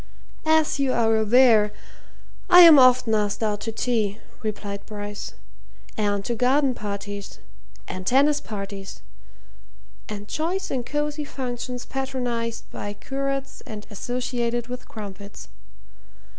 [0.47, 1.71] "As you are aware,
[2.49, 5.35] I am often asked out to tea," replied Bryce,
[5.95, 7.37] "and to garden parties,
[7.87, 9.03] and tennis parties,
[10.09, 15.49] and choice and cosy functions patronized by curates and associated with crumpets.